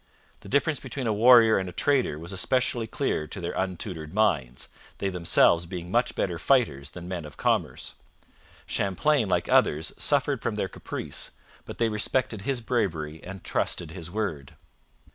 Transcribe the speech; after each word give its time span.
The 0.39 0.49
difference 0.49 0.79
between 0.79 1.05
a 1.05 1.13
warrior 1.13 1.59
and 1.59 1.69
a 1.69 1.71
trader 1.71 2.17
was 2.17 2.33
especially 2.33 2.87
clear 2.87 3.27
to 3.27 3.39
their 3.39 3.51
untutored 3.53 4.15
minds, 4.15 4.69
they 4.97 5.09
themselves 5.09 5.67
being 5.67 5.91
much 5.91 6.15
better 6.15 6.39
fighters 6.39 6.89
than 6.89 7.07
men 7.07 7.23
of 7.23 7.37
commerce. 7.37 7.93
Champlain, 8.65 9.29
like 9.29 9.47
others, 9.47 9.93
suffered 9.97 10.41
from 10.41 10.55
their 10.55 10.67
caprice, 10.67 11.33
but 11.65 11.77
they 11.77 11.87
respected 11.89 12.41
his 12.41 12.61
bravery 12.61 13.21
and 13.23 13.43
trusted 13.43 13.91
his 13.91 14.09
word. 14.09 14.55